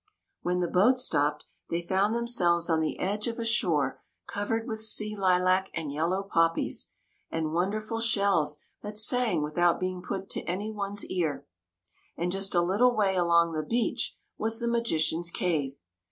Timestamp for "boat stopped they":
0.67-1.83